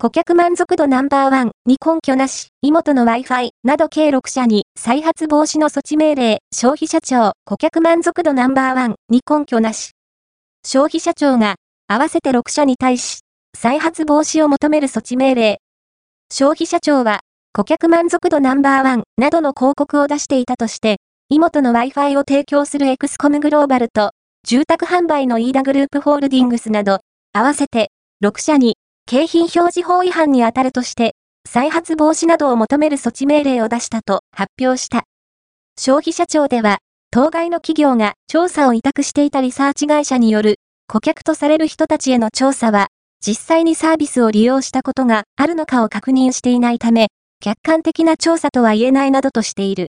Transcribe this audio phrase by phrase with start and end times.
[0.00, 9.90] 顧客満足度ナンバーワンに根拠なし、妹の Wi-Fi など計6社に再発防止の措置命令、消費者庁、顧客満足度ナンバーワンに根拠なし。
[10.64, 11.56] 消費者庁が
[11.88, 13.22] 合わせて6社に対し、
[13.56, 15.58] 再発防止を求める措置命令。
[16.32, 17.18] 消費者庁は、
[17.52, 24.12] 顧客満足度ナンバーワンなどの広告を出していたとして、妹の Wi-Fi を提供するエクスコムグローバルと、
[24.46, 27.00] 住宅販売のイーダグループホールディングスなど、
[27.32, 27.90] 合わせて
[28.22, 28.76] 6社に
[29.10, 31.14] 景品表示法違反に当たるとして、
[31.48, 35.04] 再発防止などを求める措置命令を出したと発表した。
[35.80, 36.80] 消費者庁では、
[37.10, 40.56] 当該の企業が調査を委託していたリサーチ会社による
[40.88, 42.88] 顧客とされる人たちへの調査は、
[43.26, 47.06] 実際にサービスを利用したことがあるのかを確認していないため、
[47.40, 49.76] 客観的な調査とは言えないなどとしている。